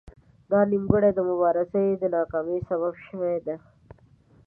[0.51, 3.55] دا نیمګړتیا د مبارزې د ناکامۍ سبب شوې ده